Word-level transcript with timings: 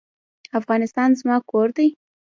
افغانستان 0.59 1.09
زما 1.19 1.35
کور 1.51 1.67
دی؟ 1.77 1.87